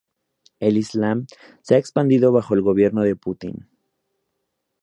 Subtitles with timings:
[0.59, 1.27] El Islam
[1.61, 3.67] se ha expandido bajo el gobierno de Putin.